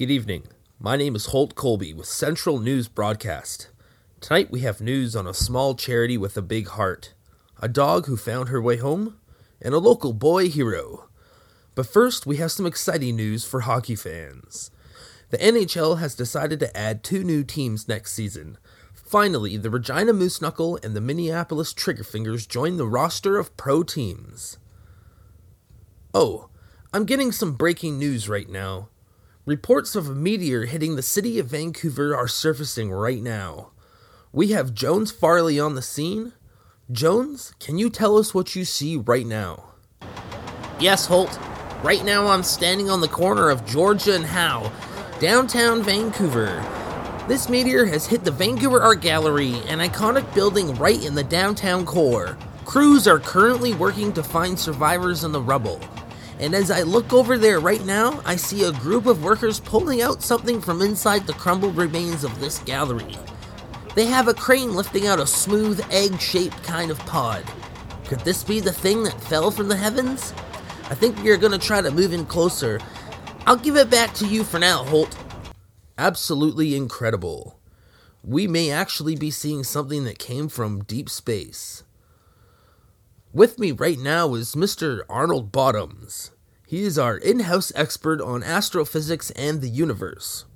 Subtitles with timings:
[0.00, 0.44] Good evening.
[0.78, 3.68] My name is Holt Colby with Central News Broadcast.
[4.22, 7.12] Tonight we have news on a small charity with a big heart,
[7.60, 9.18] a dog who found her way home,
[9.60, 11.10] and a local boy hero.
[11.74, 14.70] But first, we have some exciting news for hockey fans.
[15.28, 18.56] The NHL has decided to add two new teams next season.
[18.94, 24.56] Finally, the Regina Moose Knuckle and the Minneapolis Triggerfingers join the roster of pro teams.
[26.14, 26.48] Oh,
[26.90, 28.88] I'm getting some breaking news right now.
[29.50, 33.72] Reports of a meteor hitting the city of Vancouver are surfacing right now.
[34.32, 36.34] We have Jones Farley on the scene.
[36.92, 39.70] Jones, can you tell us what you see right now?
[40.78, 41.36] Yes, Holt.
[41.82, 44.70] Right now I'm standing on the corner of Georgia and Howe,
[45.18, 46.64] downtown Vancouver.
[47.26, 51.84] This meteor has hit the Vancouver Art Gallery, an iconic building right in the downtown
[51.84, 52.38] core.
[52.64, 55.80] Crews are currently working to find survivors in the rubble.
[56.40, 60.00] And as I look over there right now, I see a group of workers pulling
[60.00, 63.18] out something from inside the crumbled remains of this gallery.
[63.94, 67.44] They have a crane lifting out a smooth, egg shaped kind of pod.
[68.06, 70.32] Could this be the thing that fell from the heavens?
[70.88, 72.80] I think we are going to try to move in closer.
[73.44, 75.14] I'll give it back to you for now, Holt.
[75.98, 77.60] Absolutely incredible.
[78.24, 81.84] We may actually be seeing something that came from deep space.
[83.32, 85.02] With me right now is Mr.
[85.08, 86.32] Arnold Bottoms.
[86.66, 90.46] He is our in house expert on astrophysics and the universe.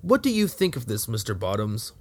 [0.00, 1.38] What do you think of this, Mr.
[1.38, 1.92] Bottoms?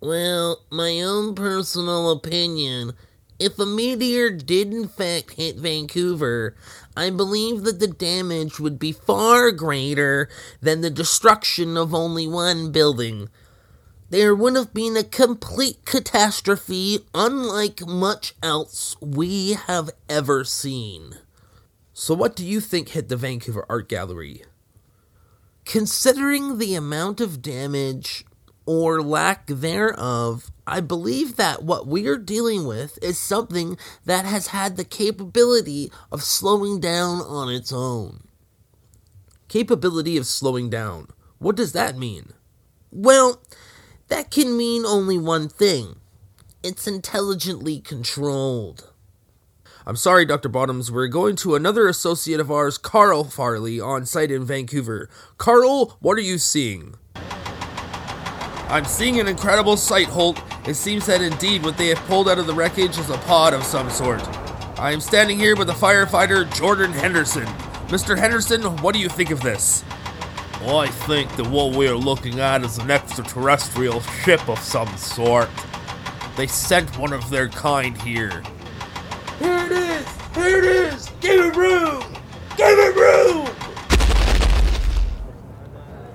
[0.00, 2.94] Well, my own personal opinion.
[3.38, 6.56] If a meteor did in fact hit Vancouver,
[6.96, 10.30] I believe that the damage would be far greater
[10.62, 13.28] than the destruction of only one building.
[14.14, 21.18] There would have been a complete catastrophe unlike much else we have ever seen.
[21.92, 24.44] So, what do you think hit the Vancouver Art Gallery?
[25.64, 28.24] Considering the amount of damage
[28.66, 34.46] or lack thereof, I believe that what we are dealing with is something that has
[34.46, 38.28] had the capability of slowing down on its own.
[39.48, 41.08] Capability of slowing down.
[41.40, 42.32] What does that mean?
[42.92, 43.42] Well,
[44.08, 45.96] that can mean only one thing
[46.62, 48.90] it's intelligently controlled.
[49.86, 50.48] I'm sorry, Dr.
[50.48, 50.90] Bottoms.
[50.90, 55.10] We're going to another associate of ours, Carl Farley, on site in Vancouver.
[55.36, 56.94] Carl, what are you seeing?
[58.68, 60.40] I'm seeing an incredible sight, Holt.
[60.66, 63.52] It seems that indeed what they have pulled out of the wreckage is a pod
[63.52, 64.26] of some sort.
[64.78, 67.44] I am standing here with the firefighter Jordan Henderson.
[67.88, 68.18] Mr.
[68.18, 69.84] Henderson, what do you think of this?
[70.66, 75.50] I think that what we are looking at is an extraterrestrial ship of some sort.
[76.38, 78.42] They sent one of their kind here.
[79.38, 80.08] Here it is!
[80.34, 81.10] Here it is!
[81.20, 82.02] Give it room!
[82.56, 83.46] Give it room!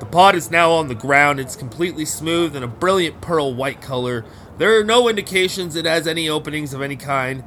[0.00, 1.38] The pod is now on the ground.
[1.38, 4.24] It's completely smooth and a brilliant pearl white color.
[4.58, 7.44] There are no indications it has any openings of any kind.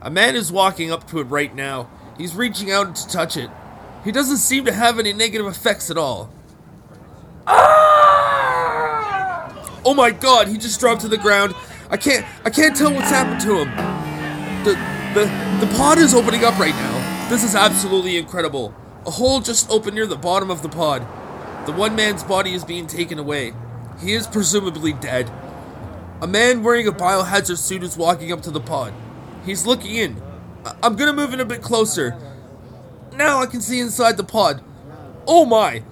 [0.00, 1.90] A man is walking up to it right now.
[2.16, 3.50] He's reaching out to touch it.
[4.02, 6.32] He doesn't seem to have any negative effects at all.
[9.84, 11.54] Oh my god, he just dropped to the ground.
[11.90, 13.68] I can't I can't tell what's happened to him.
[14.64, 14.74] The
[15.14, 17.28] the the pod is opening up right now.
[17.28, 18.74] This is absolutely incredible.
[19.06, 21.02] A hole just opened near the bottom of the pod.
[21.66, 23.52] The one man's body is being taken away.
[24.00, 25.30] He is presumably dead.
[26.20, 28.92] A man wearing a biohazard suit is walking up to the pod.
[29.44, 30.22] He's looking in.
[30.64, 32.16] I- I'm gonna move in a bit closer.
[33.14, 34.62] Now I can see inside the pod.
[35.26, 35.82] Oh my!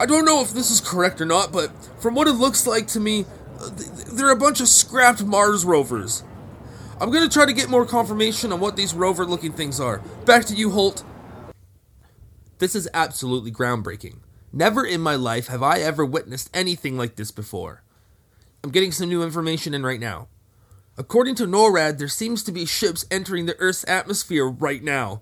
[0.00, 2.86] I don't know if this is correct or not, but from what it looks like
[2.88, 3.26] to me,
[3.58, 6.24] th- th- they're a bunch of scrapped Mars rovers.
[6.98, 9.98] I'm gonna try to get more confirmation on what these rover looking things are.
[10.24, 11.04] Back to you, Holt.
[12.60, 14.20] This is absolutely groundbreaking.
[14.54, 17.82] Never in my life have I ever witnessed anything like this before.
[18.64, 20.28] I'm getting some new information in right now.
[20.96, 25.20] According to NORAD, there seems to be ships entering the Earth's atmosphere right now.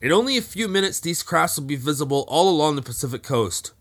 [0.00, 3.72] In only a few minutes, these crafts will be visible all along the Pacific coast.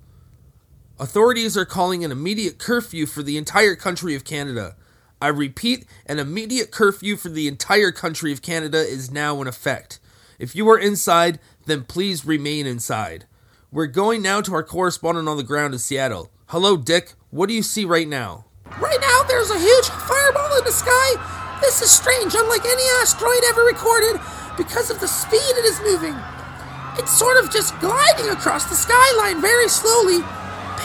[0.99, 4.75] Authorities are calling an immediate curfew for the entire country of Canada.
[5.21, 9.99] I repeat, an immediate curfew for the entire country of Canada is now in effect.
[10.39, 13.25] If you are inside, then please remain inside.
[13.71, 16.31] We're going now to our correspondent on the ground in Seattle.
[16.47, 17.13] Hello, Dick.
[17.29, 18.45] What do you see right now?
[18.81, 21.59] Right now, there's a huge fireball in the sky.
[21.61, 24.19] This is strange, unlike any asteroid ever recorded,
[24.57, 26.15] because of the speed it is moving.
[26.97, 30.23] It's sort of just gliding across the skyline very slowly.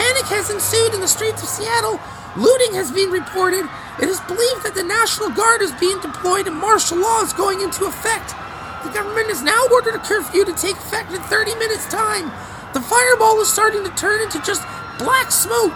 [0.03, 2.03] Panic has ensued in the streets of Seattle.
[2.35, 3.71] Looting has been reported.
[4.03, 7.63] It is believed that the National Guard is being deployed and martial law is going
[7.63, 8.35] into effect.
[8.83, 12.35] The government has now ordered a curfew to take effect in 30 minutes' time.
[12.75, 14.67] The fireball is starting to turn into just
[14.99, 15.71] black smoke.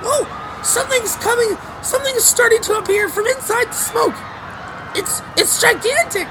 [0.00, 0.24] Oh,
[0.64, 1.52] something's coming.
[1.84, 4.16] Something is starting to appear from inside the smoke.
[4.96, 6.24] It's it's gigantic.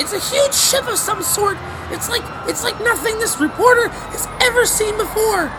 [0.00, 1.60] It's a huge ship of some sort.
[1.92, 5.52] It's like it's like nothing this reporter has ever seen before.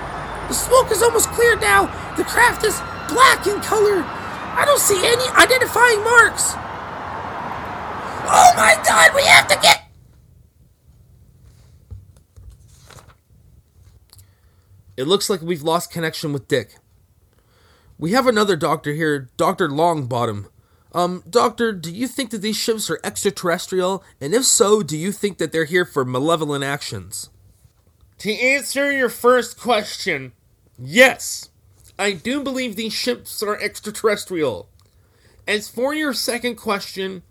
[0.47, 1.85] The smoke is almost cleared now.
[2.17, 2.77] The craft is
[3.09, 4.03] black in color.
[4.03, 6.53] I don't see any identifying marks.
[8.27, 9.85] Oh my god, we have to get
[14.97, 16.77] It looks like we've lost connection with Dick.
[17.97, 19.67] We have another doctor here, Dr.
[19.67, 20.47] Longbottom.
[20.93, 24.03] Um, Doctor, do you think that these ships are extraterrestrial?
[24.21, 27.29] And if so, do you think that they're here for malevolent actions?
[28.19, 30.31] To answer your first question,
[30.79, 31.49] yes,
[31.99, 34.69] I do believe these ships are extraterrestrial.
[35.47, 37.23] As for your second question,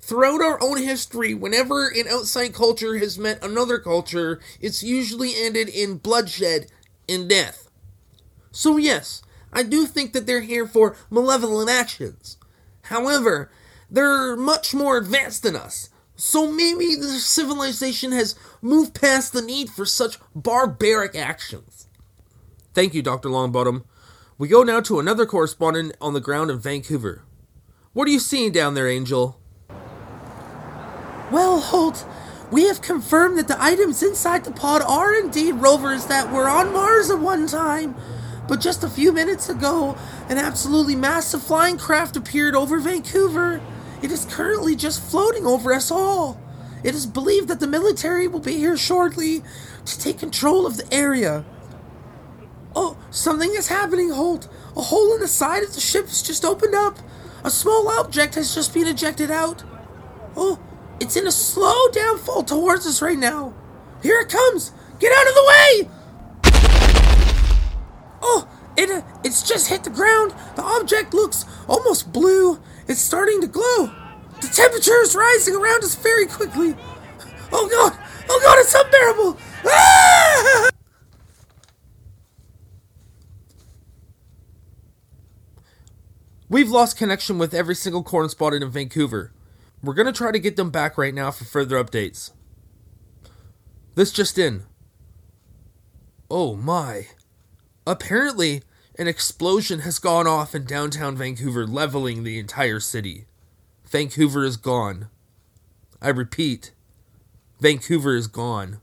[0.00, 5.68] throughout our own history, whenever an outside culture has met another culture, it's usually ended
[5.68, 6.66] in bloodshed
[7.08, 7.68] and death.
[8.52, 12.38] So, yes, I do think that they're here for malevolent actions.
[12.82, 13.50] However,
[13.90, 15.90] they're much more advanced than us.
[16.20, 21.86] So maybe the civilization has moved past the need for such barbaric actions.
[22.74, 23.28] Thank you, Dr.
[23.28, 23.84] Longbottom.
[24.36, 27.22] We go now to another correspondent on the ground in Vancouver.
[27.92, 29.38] What are you seeing down there, Angel?
[31.30, 32.04] Well, Holt,
[32.50, 36.72] we have confirmed that the items inside the pod are indeed rovers that were on
[36.72, 37.94] Mars at one time.
[38.48, 39.96] But just a few minutes ago,
[40.28, 43.60] an absolutely massive flying craft appeared over Vancouver.
[44.02, 46.40] It is currently just floating over us all.
[46.84, 49.42] It is believed that the military will be here shortly
[49.84, 51.44] to take control of the area.
[52.76, 54.48] Oh, something is happening, Holt.
[54.76, 56.98] A hole in the side of the ship has just opened up.
[57.42, 59.64] A small object has just been ejected out.
[60.36, 60.60] Oh,
[61.00, 63.54] it's in a slow downfall towards us right now.
[64.02, 64.72] Here it comes!
[65.00, 65.90] Get out of the way!
[68.22, 70.34] Oh, it uh, it's just hit the ground.
[70.54, 72.60] The object looks almost blue.
[72.88, 73.92] It's starting to glow.
[74.40, 76.74] The temperature is rising around us very quickly.
[77.52, 77.98] Oh god!
[78.30, 79.38] Oh god, it's unbearable!
[79.66, 80.70] Ah!
[86.48, 89.32] We've lost connection with every single correspondent in Vancouver.
[89.82, 92.30] We're gonna try to get them back right now for further updates.
[93.96, 94.62] This just in.
[96.30, 97.08] Oh my.
[97.86, 98.62] Apparently,
[98.98, 103.26] an explosion has gone off in downtown Vancouver, leveling the entire city.
[103.86, 105.08] Vancouver is gone.
[106.02, 106.72] I repeat,
[107.60, 108.80] Vancouver is gone.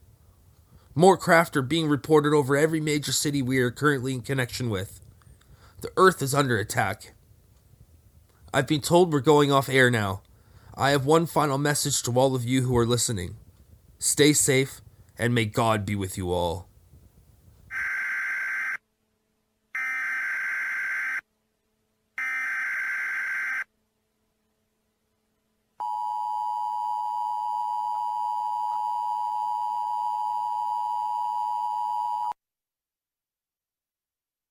[0.95, 5.01] More craft are being reported over every major city we are currently in connection with.
[5.81, 7.13] The Earth is under attack.
[8.53, 10.21] I've been told we're going off air now.
[10.75, 13.35] I have one final message to all of you who are listening.
[13.99, 14.79] Stay safe,
[15.19, 16.69] and may God be with you all.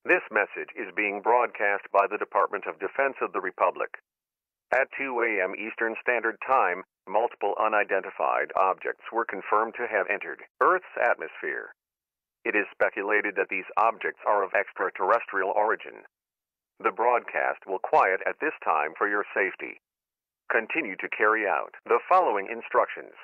[0.04, 3.88] This message is being broadcast by the Department of Defense of the Republic.
[4.70, 5.54] At 2 a.m.
[5.56, 11.72] Eastern Standard Time, multiple unidentified objects were confirmed to have entered Earth's atmosphere.
[12.44, 16.04] It is speculated that these objects are of extraterrestrial origin.
[16.80, 19.80] The broadcast will quiet at this time for your safety.
[20.52, 23.16] Continue to carry out the following instructions.